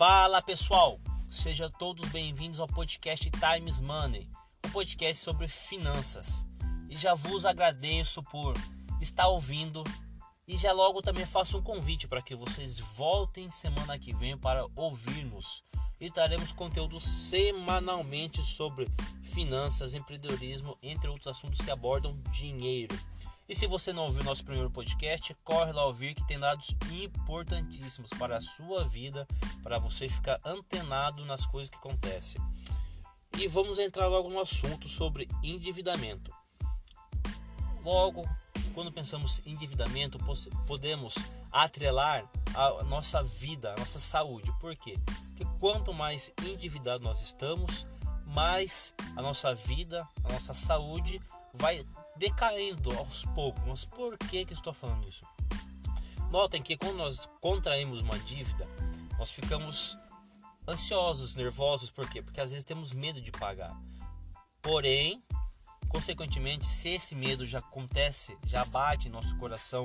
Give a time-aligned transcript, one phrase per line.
[0.00, 0.98] Fala pessoal,
[1.28, 4.26] sejam todos bem-vindos ao podcast Times Money,
[4.64, 6.42] um podcast sobre finanças.
[6.88, 8.54] E já vos agradeço por
[8.98, 9.84] estar ouvindo
[10.48, 14.64] e já logo também faço um convite para que vocês voltem semana que vem para
[14.74, 15.62] ouvir-nos.
[16.00, 18.90] E traremos conteúdo semanalmente sobre
[19.22, 22.98] finanças, empreendedorismo, entre outros assuntos que abordam dinheiro.
[23.50, 28.08] E se você não ouviu nosso primeiro podcast, corre lá ouvir que tem dados importantíssimos
[28.10, 29.26] para a sua vida,
[29.60, 32.40] para você ficar antenado nas coisas que acontecem.
[33.36, 36.32] E vamos entrar logo no assunto sobre endividamento.
[37.82, 38.24] Logo,
[38.72, 40.16] quando pensamos em endividamento,
[40.64, 41.16] podemos
[41.50, 44.54] atrelar a nossa vida, a nossa saúde.
[44.60, 44.96] Por quê?
[45.26, 47.84] Porque quanto mais endividado nós estamos,
[48.26, 51.20] mais a nossa vida, a nossa saúde
[51.52, 51.84] vai
[52.20, 53.64] decaindo aos poucos.
[53.66, 55.26] Mas por que, que estou falando isso?
[56.30, 58.68] Notem que quando nós contraímos uma dívida,
[59.18, 59.96] nós ficamos
[60.68, 62.20] ansiosos, nervosos, por quê?
[62.22, 63.74] Porque às vezes temos medo de pagar.
[64.60, 65.24] Porém,
[65.88, 69.82] consequentemente, se esse medo já acontece, já bate em nosso coração,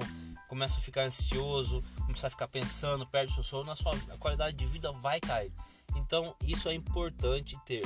[0.50, 4.58] começa a ficar ansioso, começa a ficar pensando, perde o seu sono, a sua qualidade
[4.58, 5.54] de vida vai cair.
[5.96, 7.82] Então, isso é importante ter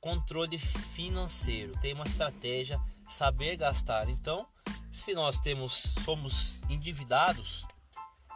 [0.00, 4.08] controle financeiro, ter uma estratégia saber gastar.
[4.08, 4.46] Então,
[4.90, 7.66] se nós temos somos endividados,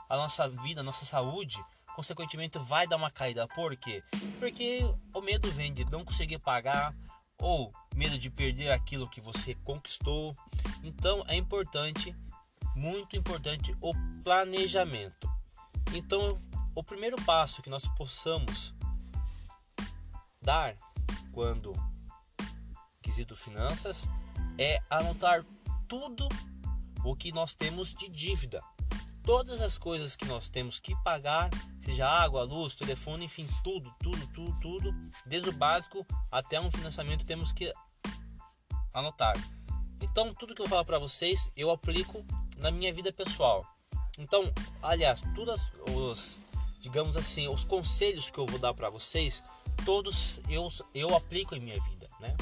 [0.08, 1.62] a nossa vida, a nossa saúde,
[1.94, 3.46] consequentemente vai dar uma caída.
[3.48, 4.02] Por quê?
[4.38, 4.80] Porque
[5.14, 6.94] o medo vem de não conseguir pagar
[7.38, 10.36] ou medo de perder aquilo que você conquistou.
[10.82, 12.14] Então, é importante,
[12.74, 15.30] muito importante o planejamento.
[15.94, 16.38] Então,
[16.74, 18.74] o primeiro passo que nós possamos
[20.40, 20.74] dar
[21.32, 21.72] quando
[23.02, 24.08] quesito finanças
[24.58, 25.44] é anotar
[25.88, 26.28] tudo
[27.04, 28.62] o que nós temos de dívida.
[29.24, 34.26] Todas as coisas que nós temos que pagar, seja água, luz, telefone, enfim, tudo, tudo,
[34.28, 34.94] tudo, tudo,
[35.26, 37.72] desde o básico até um financiamento temos que
[38.92, 39.34] anotar.
[40.00, 42.24] Então, tudo que eu falo para vocês, eu aplico
[42.56, 43.66] na minha vida pessoal.
[44.18, 44.52] Então,
[44.82, 46.40] aliás, todos os,
[46.80, 49.42] digamos assim, os conselhos que eu vou dar para vocês,
[49.84, 52.34] todos eu, eu aplico em minha vida, né?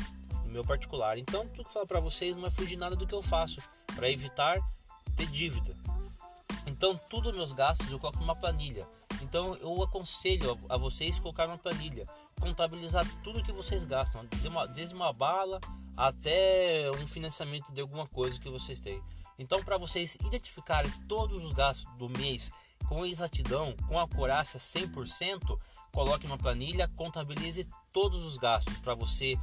[0.48, 1.18] No meu particular.
[1.18, 3.62] Então, tudo que eu falo para vocês não é fugir nada do que eu faço
[3.94, 4.58] para evitar
[5.14, 5.76] ter dívida.
[6.66, 8.86] Então, tudo meus gastos eu coloco numa planilha.
[9.22, 12.06] Então, eu aconselho a vocês colocar uma planilha,
[12.40, 14.24] contabilizar tudo que vocês gastam,
[14.74, 15.60] desde uma bala
[15.96, 19.02] até um financiamento de alguma coisa que vocês têm.
[19.38, 22.50] Então, para vocês identificarem todos os gastos do mês
[22.88, 25.58] com exatidão, com acurácia 100%,
[25.92, 29.36] coloque uma planilha, contabilize todos os gastos para você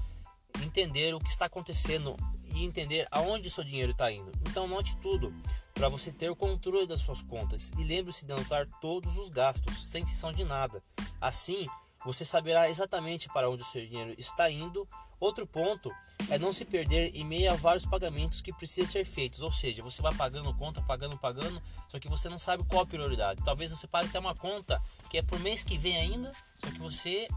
[0.63, 2.15] entender o que está acontecendo
[2.53, 4.31] e entender aonde seu dinheiro está indo.
[4.47, 5.33] Então note tudo
[5.73, 9.89] para você ter o controle das suas contas e lembre-se de anotar todos os gastos,
[9.89, 10.81] sem exceção de nada.
[11.19, 11.67] Assim,
[12.05, 14.87] você saberá exatamente para onde o seu dinheiro está indo.
[15.19, 15.91] Outro ponto
[16.29, 19.81] é não se perder em meio a vários pagamentos que precisam ser feitos, ou seja,
[19.81, 23.41] você vai pagando conta, pagando, pagando, só que você não sabe qual a prioridade.
[23.43, 24.79] Talvez você pague até uma conta
[25.09, 27.27] que é por mês que vem ainda, só que você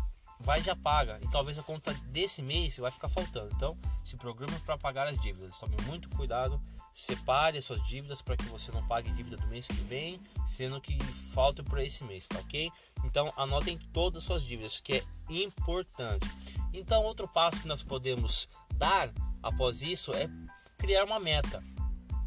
[0.41, 3.51] vai já paga e talvez a conta desse mês vai ficar faltando.
[3.55, 5.59] Então, se programa para pagar as dívidas.
[5.59, 6.61] Tome muito cuidado,
[6.95, 10.81] separe as suas dívidas para que você não pague dívida do mês que vem, sendo
[10.81, 10.99] que
[11.33, 12.71] falta para esse mês, tá ok?
[13.05, 16.27] Então, anotem todas as suas dívidas, que é importante.
[16.73, 19.13] Então, outro passo que nós podemos dar
[19.43, 20.29] após isso é
[20.77, 21.63] criar uma meta.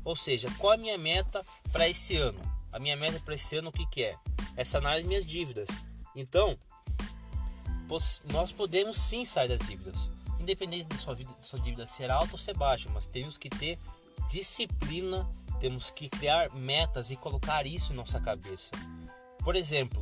[0.03, 2.41] Ou seja, qual é a minha meta para esse ano?
[2.71, 4.17] A minha meta para esse ano o que, que é?
[4.55, 5.67] É sanar as minhas dívidas.
[6.15, 6.57] Então,
[8.31, 12.37] nós podemos sim sair das dívidas, independente de sua, vida, sua dívida ser alta ou
[12.37, 13.77] ser baixa, mas temos que ter
[14.29, 15.29] disciplina,
[15.59, 18.71] temos que criar metas e colocar isso em nossa cabeça.
[19.39, 20.01] Por exemplo,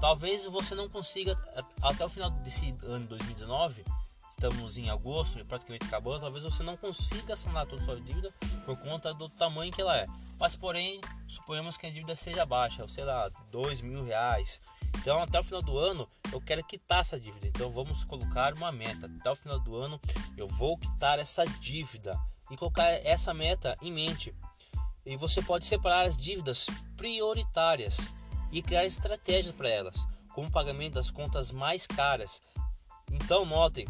[0.00, 1.34] talvez você não consiga
[1.80, 3.82] até o final desse ano 2019,
[4.28, 8.30] estamos em agosto, praticamente acabando, talvez você não consiga sanar toda a sua dívida
[8.66, 10.06] por conta do tamanho que ela é.
[10.38, 14.60] Mas porém, suponhamos que a dívida seja baixa, sei lá, dois mil reais,
[15.00, 17.46] então, até o final do ano, eu quero quitar essa dívida.
[17.46, 19.10] Então, vamos colocar uma meta.
[19.18, 20.00] Até o final do ano,
[20.36, 22.18] eu vou quitar essa dívida
[22.50, 24.34] e colocar essa meta em mente.
[25.04, 27.98] E você pode separar as dívidas prioritárias
[28.50, 29.96] e criar estratégias para elas,
[30.34, 32.40] como o pagamento das contas mais caras.
[33.10, 33.86] Então, notem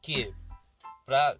[0.00, 0.34] que
[1.04, 1.36] para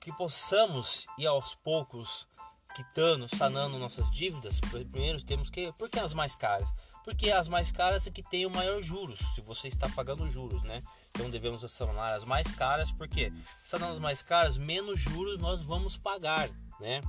[0.00, 2.26] que possamos ir aos poucos
[2.74, 5.72] quitando, sanando nossas dívidas, primeiro temos que.
[5.72, 6.68] Por que as mais caras?
[7.06, 10.64] Porque as mais caras é que tem o maior juros, se você está pagando juros,
[10.64, 10.82] né?
[11.10, 13.32] Então devemos acionar as mais caras, porque
[13.64, 16.50] acionando as mais caras, menos juros nós vamos pagar,
[16.80, 17.00] né?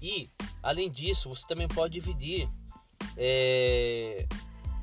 [0.00, 0.30] E
[0.62, 2.48] além disso, você também pode dividir
[3.18, 4.26] é,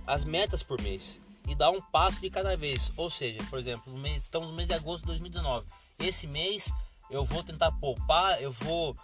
[0.05, 1.19] as metas por mês.
[1.47, 2.91] e dar um passo de cada vez.
[2.95, 5.65] Ou seja, por exemplo, no mês, estamos no mês de agosto de 2019.
[5.99, 6.71] Esse mês
[7.09, 8.95] eu vou tentar poupar, eu vou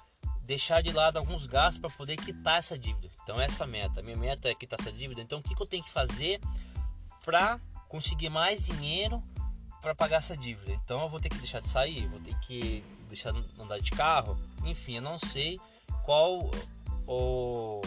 [0.44, 3.10] deixar de lado alguns gastos para poder quitar essa dívida.
[3.24, 5.22] Então essa é meta, minha meta é quitar essa dívida.
[5.22, 6.42] Então o que, que eu tenho que fazer
[7.24, 9.22] para conseguir mais dinheiro
[9.82, 10.72] para pagar essa dívida?
[10.74, 13.92] Então eu vou ter que deixar de sair, vou ter que deixar de andar de
[13.92, 15.60] carro, enfim, eu não sei
[16.04, 16.50] qual
[17.06, 17.82] o,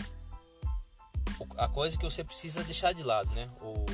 [1.56, 3.48] a coisa que você precisa deixar de lado, né?
[3.60, 3.86] Ou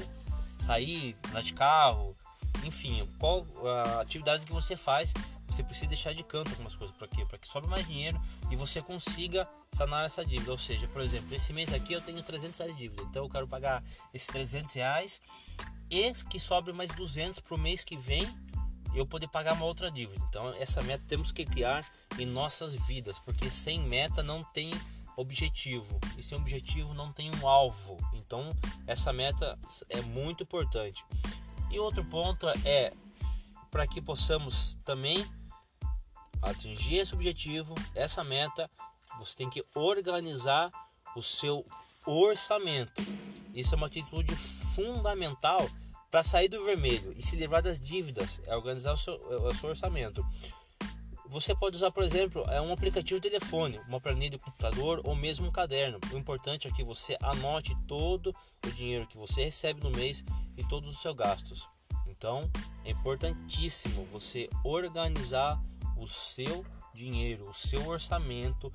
[0.59, 2.17] sair, andar de carro,
[2.65, 5.15] enfim, qual a atividade que você faz,
[5.51, 7.25] você precisa deixar de canto algumas coisas para quê?
[7.27, 8.21] Para que sobre mais dinheiro
[8.51, 10.53] e você consiga sanar essa dívida.
[10.53, 13.29] Ou seja, por exemplo, esse mês aqui eu tenho 300 reais de dívida, então eu
[13.29, 13.83] quero pagar
[14.15, 15.21] esses 300 reais
[15.91, 18.27] e que sobre mais 200 para o mês que vem
[18.95, 20.25] eu poder pagar uma outra dívida.
[20.29, 21.85] Então essa meta temos que criar
[22.19, 24.73] em nossas vidas, porque sem meta não tem
[25.17, 27.97] objetivo e sem objetivo não tem um alvo.
[28.15, 28.51] Então
[28.87, 29.59] essa meta
[29.89, 31.05] é muito importante.
[31.71, 32.93] E outro ponto é
[33.71, 35.25] para que possamos também
[36.43, 38.71] atingir esse objetivo, essa meta,
[39.19, 40.71] você tem que organizar
[41.17, 41.67] o seu
[42.07, 43.03] orçamento.
[43.55, 45.69] Isso é uma atitude fundamental
[46.11, 49.71] para sair do vermelho e se livrar das dívidas, é organizar o seu, o seu
[49.71, 50.27] orçamento.
[51.31, 55.15] Você pode usar, por exemplo, é um aplicativo de telefone, uma planilha de computador ou
[55.15, 56.01] mesmo um caderno.
[56.13, 58.35] O importante é que você anote todo
[58.67, 60.25] o dinheiro que você recebe no mês
[60.57, 61.69] e todos os seus gastos.
[62.09, 62.51] Então,
[62.85, 65.63] é importantíssimo você organizar
[66.01, 66.65] o seu
[66.95, 68.73] dinheiro, o seu orçamento,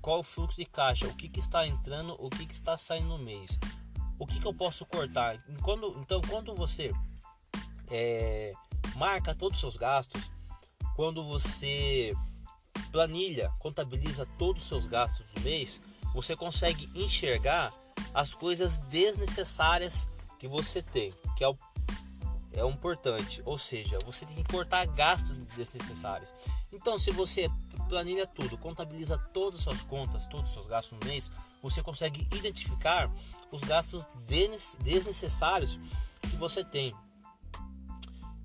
[0.00, 3.08] qual o fluxo de caixa, o que, que está entrando, o que, que está saindo
[3.08, 3.58] no mês
[4.18, 5.38] o que, que eu posso cortar?
[5.62, 6.92] Quando, então, quando você
[7.90, 8.52] é,
[8.96, 10.30] marca todos os seus gastos,
[10.94, 12.12] quando você
[12.92, 15.80] planilha, contabiliza todos os seus gastos do mês,
[16.12, 17.72] você consegue enxergar
[18.12, 20.08] as coisas desnecessárias
[20.38, 21.56] que você tem, que é o
[22.56, 26.28] é o importante, ou seja, você tem que cortar gastos desnecessários.
[26.72, 27.48] Então, se você
[27.88, 31.30] planilha tudo, contabiliza todas as suas contas, todos os seus gastos no mês,
[31.62, 33.10] você consegue identificar
[33.50, 34.06] os gastos
[34.82, 35.78] desnecessários
[36.22, 36.94] que você tem.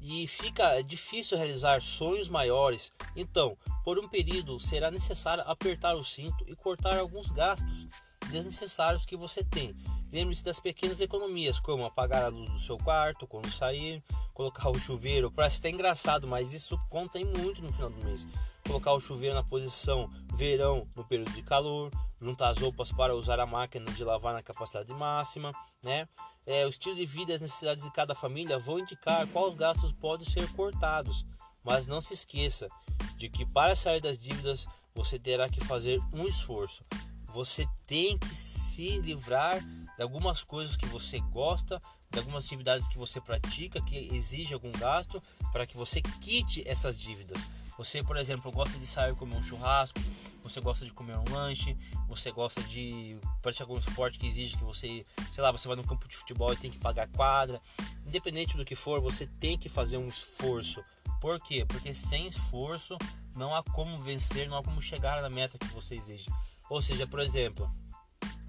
[0.01, 2.91] E fica difícil realizar sonhos maiores.
[3.15, 7.87] Então, por um período será necessário apertar o cinto e cortar alguns gastos
[8.29, 9.75] desnecessários que você tem.
[10.11, 14.03] Lembre-se das pequenas economias, como apagar a luz do seu quarto quando sair,
[14.33, 15.31] colocar o chuveiro.
[15.31, 18.25] Parece até engraçado, mas isso conta muito no final do mês.
[18.65, 23.39] Colocar o chuveiro na posição verão no período de calor, juntar as roupas para usar
[23.39, 25.53] a máquina de lavar na capacidade máxima,
[25.83, 26.07] né?
[26.45, 29.91] É, o estilo de vida e as necessidades de cada família vão indicar quais gastos
[29.91, 31.23] podem ser cortados,
[31.63, 32.67] mas não se esqueça
[33.15, 34.65] de que para sair das dívidas
[34.95, 36.83] você terá que fazer um esforço.
[37.27, 39.63] Você tem que se livrar
[39.99, 44.71] de algumas coisas que você gosta, de algumas atividades que você pratica que exige algum
[44.71, 47.49] gasto para que você quite essas dívidas.
[47.77, 49.99] Você, por exemplo, gosta de sair comer um churrasco,
[50.41, 51.75] você gosta de comer um lanche,
[52.07, 55.03] você gosta de praticar algum esporte que exige que você,
[55.33, 57.61] sei lá, você vai no campo de futebol e tem que pagar quadra.
[58.07, 60.81] Independente do que for, você tem que fazer um esforço.
[61.19, 61.65] Por quê?
[61.65, 62.97] Porque sem esforço
[63.35, 66.29] não há como vencer, não há como chegar na meta que você exige.
[66.69, 67.69] Ou seja, por exemplo,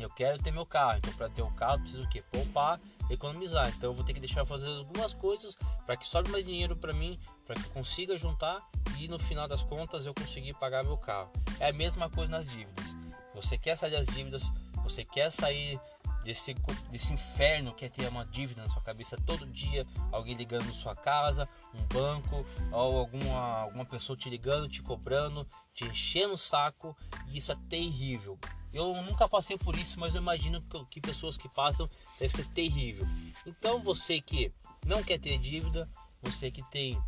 [0.02, 2.22] eu quero ter meu carro, então para ter o carro eu preciso o quê?
[2.30, 2.80] Poupar
[3.12, 3.68] economizar.
[3.68, 6.92] Então eu vou ter que deixar fazer algumas coisas para que sobe mais dinheiro para
[6.92, 8.62] mim, para que eu consiga juntar
[8.98, 11.30] e no final das contas eu conseguir pagar meu carro.
[11.58, 12.86] É a mesma coisa nas dívidas.
[13.34, 14.50] Você quer sair das dívidas,
[14.82, 15.78] você quer sair
[16.24, 16.54] desse,
[16.90, 20.72] desse inferno que é ter uma dívida na sua cabeça todo dia, alguém ligando na
[20.72, 26.38] sua casa, um banco, ou alguma, alguma pessoa te ligando, te cobrando, te enchendo o
[26.38, 26.96] saco,
[27.28, 28.38] e isso é terrível.
[28.72, 32.46] Eu nunca passei por isso, mas eu imagino que, que pessoas que passam deve ser
[32.48, 33.06] terrível.
[33.46, 34.52] Então você que
[34.86, 35.88] não quer ter dívida,
[36.22, 37.00] você que tem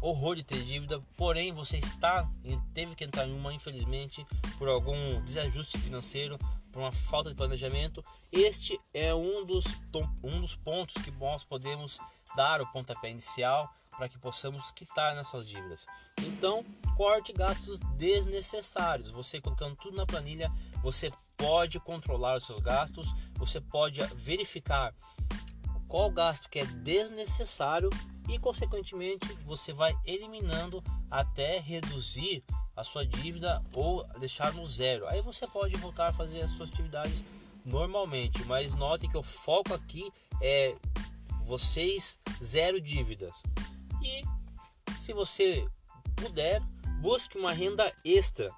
[0.00, 2.28] horror de ter dívida, porém você está
[2.74, 4.26] teve que entrar em uma infelizmente
[4.58, 6.38] por algum desajuste financeiro,
[6.70, 9.64] por uma falta de planejamento, este é um dos
[10.22, 11.98] um dos pontos que nós podemos
[12.36, 15.86] dar o pontapé inicial para que possamos quitar nossas dívidas.
[16.18, 16.64] Então,
[16.96, 19.10] corte gastos desnecessários.
[19.10, 24.94] Você colocando tudo na planilha, você pode controlar os seus gastos, você pode verificar
[25.88, 27.90] qual gasto que é desnecessário
[28.28, 32.42] e consequentemente você vai eliminando até reduzir
[32.76, 35.06] a sua dívida ou deixar no zero.
[35.08, 37.24] Aí você pode voltar a fazer as suas atividades
[37.64, 40.10] normalmente, mas note que o foco aqui
[40.42, 40.74] é
[41.44, 43.42] vocês zero dívidas.
[44.06, 44.22] E
[44.96, 45.66] se você
[46.14, 46.62] puder,
[47.00, 48.52] busque uma renda extra,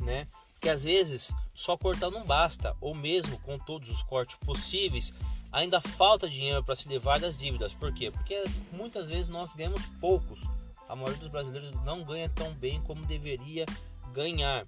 [0.00, 0.26] né?
[0.60, 5.14] Que às vezes só cortar não basta, ou mesmo com todos os cortes possíveis,
[5.50, 7.72] ainda falta dinheiro para se livrar das dívidas.
[7.72, 8.10] Por quê?
[8.10, 10.42] Porque muitas vezes nós ganhamos poucos.
[10.88, 13.64] A maioria dos brasileiros não ganha tão bem como deveria
[14.12, 14.66] ganhar.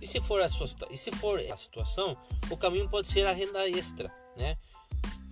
[0.00, 2.16] E se for a, sua, e se for a situação,
[2.50, 4.56] o caminho pode ser a renda extra, né?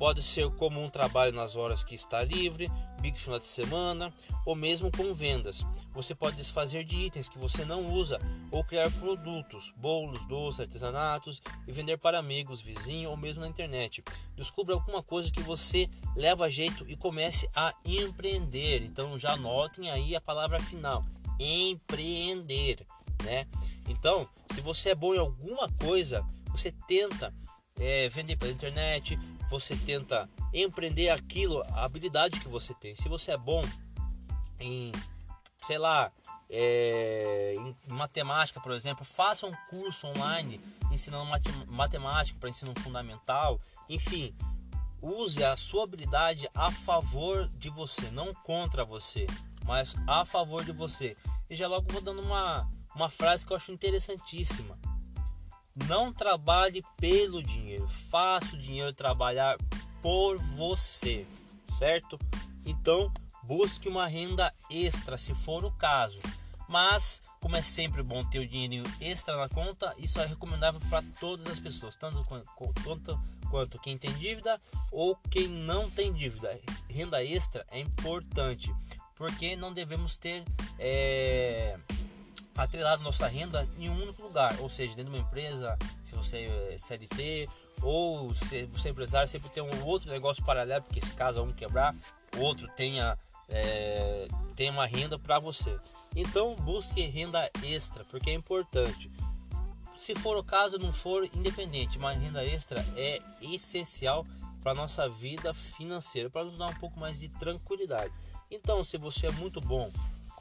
[0.02, 2.68] Pode ser como um trabalho nas horas que está livre,
[3.00, 4.12] bico final de semana
[4.44, 5.64] ou mesmo com vendas.
[5.92, 11.40] Você pode desfazer de itens que você não usa ou criar produtos, bolos, doces, artesanatos
[11.68, 14.02] e vender para amigos, vizinhos ou mesmo na internet.
[14.34, 18.82] Descubra alguma coisa que você leva a jeito e comece a empreender.
[18.82, 21.04] Então já anotem aí a palavra final:
[21.38, 22.84] empreender,
[23.22, 23.46] né?
[23.88, 27.32] Então, se você é bom em alguma coisa, você tenta
[27.78, 29.16] é, vender pela internet,
[29.52, 32.96] você tenta empreender aquilo, a habilidade que você tem.
[32.96, 33.62] Se você é bom
[34.58, 34.90] em,
[35.58, 36.10] sei lá,
[36.48, 40.58] é, em matemática, por exemplo, faça um curso online
[40.90, 41.30] ensinando
[41.66, 43.60] matemática para ensino fundamental.
[43.90, 44.34] Enfim,
[45.02, 49.26] use a sua habilidade a favor de você, não contra você,
[49.66, 51.14] mas a favor de você.
[51.50, 54.78] E já logo vou dando uma, uma frase que eu acho interessantíssima
[55.74, 59.56] não trabalhe pelo dinheiro, faça o dinheiro trabalhar
[60.00, 61.26] por você,
[61.78, 62.18] certo?
[62.64, 63.12] Então,
[63.42, 66.20] busque uma renda extra se for o caso.
[66.68, 71.04] Mas, como é sempre bom ter o dinheiro extra na conta, isso é recomendável para
[71.20, 74.60] todas as pessoas, tanto quanto, quanto quem tem dívida
[74.90, 76.58] ou quem não tem dívida.
[76.88, 78.74] Renda extra é importante,
[79.14, 80.44] porque não devemos ter.
[80.78, 81.78] É
[82.56, 86.38] atrelado nossa renda em um único lugar, ou seja, dentro de uma empresa, se você
[86.72, 87.48] é CLT
[87.82, 91.52] ou se você é empresário, sempre tem um outro negócio paralelo, porque se caso um
[91.52, 91.94] quebrar,
[92.36, 93.18] o outro tenha,
[93.48, 95.78] é, tenha uma renda para você.
[96.14, 99.10] Então busque renda extra, porque é importante.
[99.96, 104.26] Se for o caso, não for independente, mas renda extra é essencial
[104.62, 108.12] para nossa vida financeira, para nos dar um pouco mais de tranquilidade.
[108.50, 109.90] Então, se você é muito bom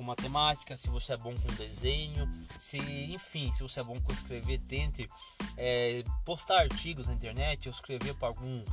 [0.02, 2.28] com matemática, se você é bom com desenho,
[2.58, 2.80] se
[3.14, 5.08] enfim, se você é bom com escrever, tente
[5.56, 8.66] é, postar artigos na internet ou escrever para algum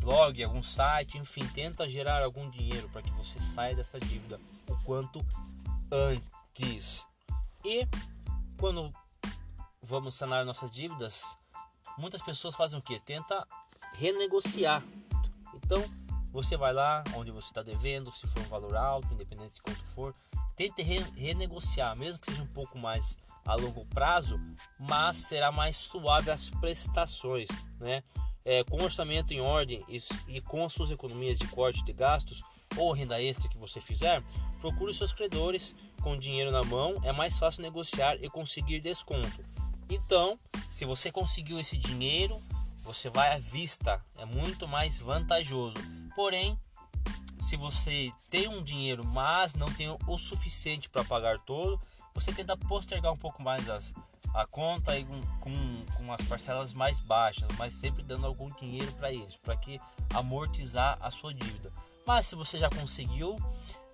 [0.00, 4.76] blog, algum site, enfim, tenta gerar algum dinheiro para que você saia dessa dívida o
[4.84, 5.24] quanto
[5.92, 7.06] antes.
[7.62, 7.86] E
[8.58, 8.90] quando
[9.82, 11.36] vamos sanar nossas dívidas,
[11.98, 12.98] muitas pessoas fazem o que?
[13.00, 13.46] Tenta
[13.98, 14.82] renegociar.
[15.54, 15.84] Então,
[16.32, 19.84] você vai lá onde você está devendo, se for um valor alto, independente de quanto
[19.84, 20.14] for,
[20.56, 24.38] tente re renegociar, mesmo que seja um pouco mais a longo prazo,
[24.78, 28.02] mas será mais suave as prestações, né?
[28.44, 32.42] É, com orçamento em ordem e, e, com as suas economias de corte de gastos
[32.76, 34.22] ou renda extra que você fizer,
[34.60, 39.44] procure seus credores com dinheiro na mão, é mais fácil negociar e conseguir desconto.
[39.90, 40.38] Então,
[40.70, 42.42] se você conseguiu esse dinheiro,
[42.82, 45.76] você vai à vista, é muito mais vantajoso.
[46.14, 46.58] Porém,
[47.40, 51.80] se você tem um dinheiro, mas não tem o suficiente para pagar todo,
[52.14, 53.94] você tenta postergar um pouco mais as,
[54.34, 58.92] a conta e com, com, com as parcelas mais baixas, mas sempre dando algum dinheiro
[58.92, 59.80] para eles, para que
[60.14, 61.72] amortizar a sua dívida.
[62.06, 63.36] Mas se você já conseguiu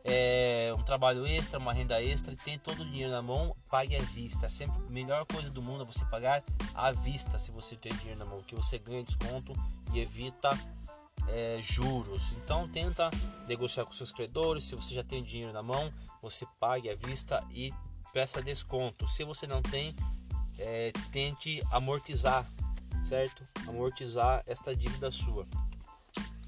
[0.04, 4.02] é, um trabalho extra, uma renda extra, tem todo o dinheiro na mão, pague à
[4.02, 4.48] vista.
[4.48, 6.42] Sempre a melhor coisa do mundo é você pagar
[6.74, 9.52] à vista se você tem dinheiro na mão, que você ganha desconto
[9.92, 10.50] e evita
[11.28, 12.32] é, juros.
[12.32, 13.10] Então tenta
[13.46, 14.64] negociar com seus credores.
[14.64, 15.92] Se você já tem dinheiro na mão,
[16.22, 17.72] você pague à vista e
[18.12, 19.06] peça desconto.
[19.08, 19.94] Se você não tem,
[20.58, 22.46] é, tente amortizar,
[23.04, 23.46] certo?
[23.68, 25.46] Amortizar esta dívida sua.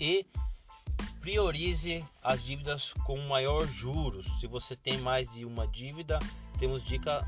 [0.01, 0.27] E
[1.21, 4.41] priorize as dívidas com maior juros.
[4.41, 6.19] Se você tem mais de uma dívida,
[6.59, 7.27] temos dica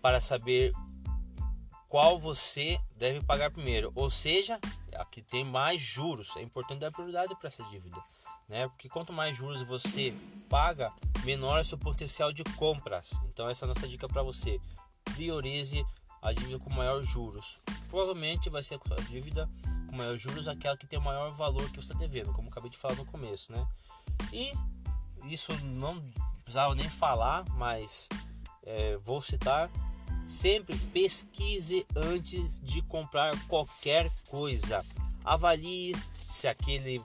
[0.00, 0.72] para saber
[1.88, 3.90] qual você deve pagar primeiro.
[3.94, 4.60] Ou seja,
[4.98, 6.36] a que tem mais juros.
[6.36, 8.02] É importante dar prioridade para essa dívida,
[8.48, 8.68] né?
[8.68, 10.14] Porque quanto mais juros você
[10.48, 10.92] paga,
[11.24, 13.12] menor é seu potencial de compras.
[13.32, 14.60] Então essa é a nossa dica para você.
[15.14, 15.84] Priorize
[16.20, 17.60] a dívida com maior juros.
[17.88, 19.48] Provavelmente vai ser a dívida
[19.88, 22.70] com maior juros aquela que tem o maior valor que você está devendo, como acabei
[22.70, 23.66] de falar no começo, né?
[24.32, 24.52] E
[25.24, 26.02] isso não
[26.42, 28.08] precisava nem falar, mas
[28.62, 29.70] é, vou citar
[30.28, 34.84] Sempre pesquise antes de comprar qualquer coisa.
[35.24, 35.96] Avalie
[36.30, 37.02] se aquele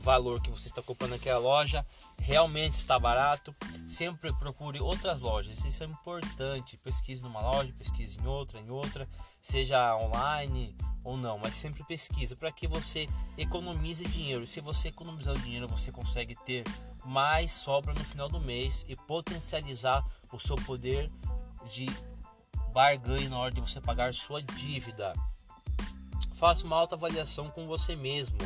[0.00, 1.86] valor que você está comprando naquela loja
[2.18, 3.54] realmente está barato.
[3.86, 6.76] Sempre procure outras lojas, isso é importante.
[6.76, 9.08] Pesquise numa loja, pesquise em outra, em outra,
[9.40, 14.48] seja online ou não, mas sempre pesquise para que você economize dinheiro.
[14.48, 16.64] Se você economizar dinheiro, você consegue ter
[17.04, 21.08] mais sobra no final do mês e potencializar o seu poder
[21.70, 21.86] de
[22.74, 25.14] barganhe na hora de você pagar sua dívida.
[26.34, 28.36] Faça uma autoavaliação com você mesmo.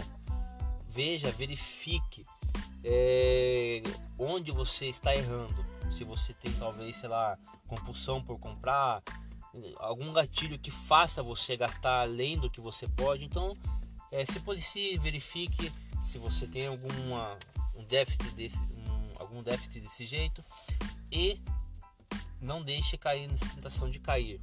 [0.87, 2.27] veja, verifique
[2.85, 3.83] é,
[4.19, 5.65] onde você está errando.
[5.91, 9.03] Se você tem talvez, sei lá, compulsão por comprar,
[9.79, 13.25] algum gatilho que faça você gastar além do que você pode.
[13.25, 13.57] Então,
[14.13, 15.73] é, se policie, verifique
[16.05, 17.39] se você tem alguma
[17.75, 20.45] um déficit desse, um, algum déficit desse jeito
[21.11, 21.41] e
[22.41, 24.41] não deixe cair nessa tentação de cair.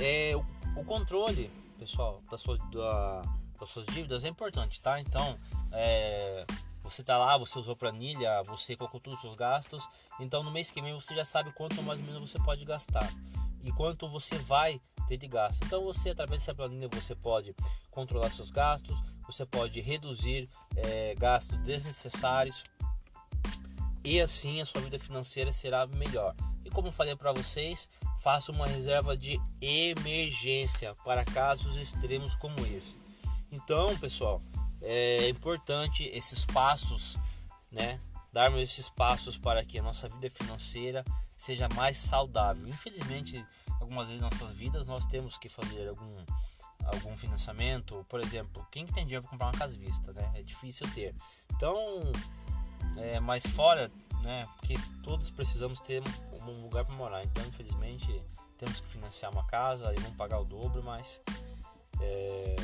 [0.00, 3.22] É, o, o controle, pessoal, das suas, da,
[3.58, 5.00] das suas dívidas é importante, tá?
[5.00, 5.38] Então,
[5.70, 6.46] é,
[6.82, 9.86] você tá lá, você usou planilha, você colocou todos os seus gastos,
[10.18, 13.08] então no mês que vem você já sabe quanto mais ou menos você pode gastar
[13.62, 15.64] e quanto você vai ter de gasto.
[15.64, 17.54] Então você, através dessa planilha, você pode
[17.90, 22.64] controlar seus gastos, você pode reduzir é, gastos desnecessários
[24.04, 26.34] e assim a sua vida financeira será melhor.
[26.64, 27.88] E como falei para vocês,
[28.20, 32.96] faça uma reserva de emergência para casos extremos como esse.
[33.50, 34.40] Então, pessoal,
[34.80, 37.16] é importante esses passos,
[37.70, 38.00] né?
[38.32, 41.04] Darmos esses passos para que a nossa vida financeira
[41.36, 42.66] seja mais saudável.
[42.66, 43.44] Infelizmente,
[43.80, 46.24] algumas vezes nossas vidas nós temos que fazer algum
[46.84, 50.32] algum financiamento, por exemplo, quem tem dinheiro para comprar uma casa vista, né?
[50.34, 51.14] É difícil ter.
[51.54, 52.00] Então,
[52.96, 53.90] é, mas fora,
[54.22, 54.46] né?
[54.56, 57.24] Porque todos precisamos ter um lugar para morar.
[57.24, 58.22] Então, infelizmente,
[58.58, 61.20] temos que financiar uma casa e vamos pagar o dobro, mas
[62.00, 62.56] é,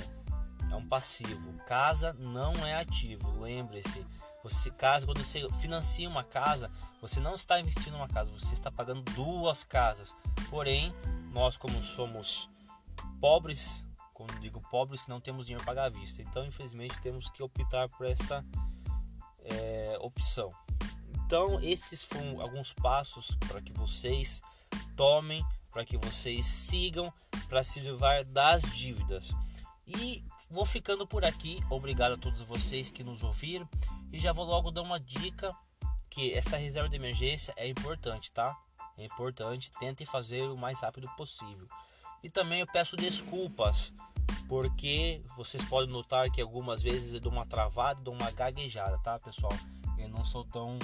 [0.71, 1.53] é um passivo.
[1.67, 3.41] Casa não é ativo.
[3.41, 4.05] Lembre-se,
[4.43, 6.71] você casa quando você financia uma casa,
[7.01, 10.15] você não está investindo uma casa, você está pagando duas casas.
[10.49, 10.95] Porém,
[11.33, 12.49] nós como somos
[13.21, 16.23] pobres, quando digo pobres, que não temos dinheiro para pagar à vista.
[16.23, 18.45] Então, infelizmente, temos que optar por esta
[19.45, 20.51] é, opção.
[21.25, 24.41] Então, esses foram alguns passos para que vocês
[24.97, 27.13] tomem, para que vocês sigam,
[27.49, 29.33] para se livrar das dívidas.
[29.87, 31.63] E Vou ficando por aqui.
[31.69, 33.69] Obrigado a todos vocês que nos ouviram.
[34.11, 35.55] E já vou logo dar uma dica
[36.09, 38.57] que essa reserva de emergência é importante, tá?
[38.97, 39.71] É importante.
[39.79, 41.69] Tentem fazer o mais rápido possível.
[42.23, 43.93] E também eu peço desculpas,
[44.49, 49.19] porque vocês podem notar que algumas vezes eu dou uma travada, dou uma gaguejada, tá,
[49.19, 49.53] pessoal?
[49.99, 50.79] Eu não sou tão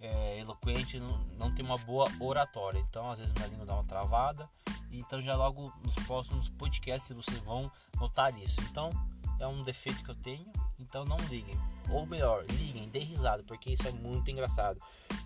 [0.00, 2.78] é, eloquente, não, não tenho uma boa oratória.
[2.78, 4.48] Então, às vezes minha língua dá uma travada
[4.92, 8.60] então já logo nos próximos podcasts vocês vão notar isso.
[8.70, 8.90] Então
[9.40, 10.46] é um defeito que eu tenho,
[10.78, 11.58] então não liguem.
[11.90, 14.78] Ou melhor, liguem, dê risada, porque isso é muito engraçado.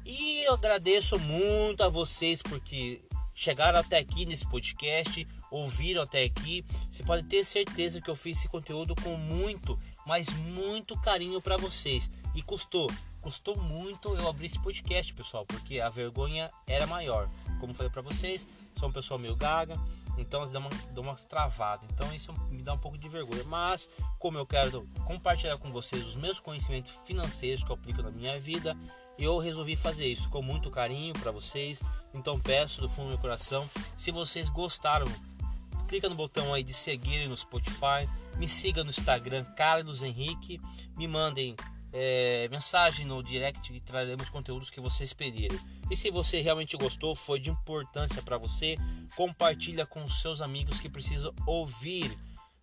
[0.05, 3.03] E eu agradeço muito a vocês porque
[3.35, 6.64] chegaram até aqui nesse podcast, ouviram até aqui.
[6.90, 11.56] Você pode ter certeza que eu fiz esse conteúdo com muito, mas muito carinho para
[11.56, 12.09] vocês.
[12.35, 17.28] E custou, custou muito eu abrir esse podcast, pessoal, porque a vergonha era maior.
[17.59, 19.80] Como falei para vocês, sou uma pessoa meio gaga,
[20.18, 21.88] então dão, uma, dão umas travadas.
[21.92, 23.44] Então isso me dá um pouco de vergonha.
[23.44, 28.11] Mas, como eu quero compartilhar com vocês os meus conhecimentos financeiros que eu aplico na
[28.11, 28.76] minha vida,
[29.18, 31.82] eu resolvi fazer isso com muito carinho para vocês.
[32.14, 35.06] Então peço do fundo do meu coração, se vocês gostaram,
[35.87, 40.61] clica no botão aí de seguir no Spotify, me siga no Instagram Carlos Henrique,
[40.96, 41.57] me mandem
[41.92, 45.59] é, mensagem no direct e traremos conteúdos que vocês pedirem.
[45.90, 48.77] E se você realmente gostou, foi de importância para você,
[49.14, 52.16] compartilha com seus amigos que precisam ouvir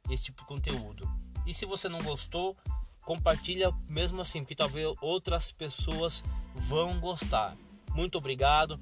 [0.09, 1.09] esse tipo de conteúdo.
[1.45, 2.55] E se você não gostou,
[3.03, 7.57] compartilha mesmo assim, porque talvez outras pessoas vão gostar.
[7.95, 8.79] Muito obrigado.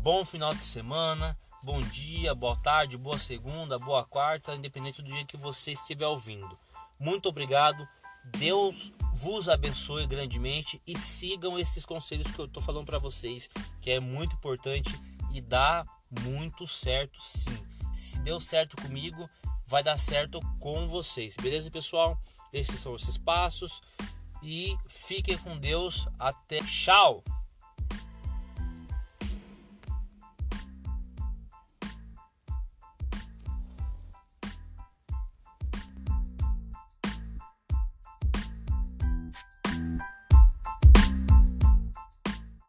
[0.00, 1.38] Bom final de semana.
[1.64, 6.58] Bom dia, boa tarde, boa segunda, boa quarta, independente do dia que você estiver ouvindo.
[6.98, 7.88] Muito obrigado.
[8.36, 13.48] Deus vos abençoe grandemente e sigam esses conselhos que eu estou falando para vocês,
[13.80, 14.90] que é muito importante
[15.32, 15.84] e dá
[16.22, 17.56] muito certo sim.
[17.92, 19.30] Se deu certo comigo,
[19.64, 21.36] vai dar certo com vocês.
[21.36, 22.20] Beleza, pessoal?
[22.52, 23.80] Esses são esses passos
[24.42, 26.08] e fiquem com Deus.
[26.18, 27.22] Até tchau.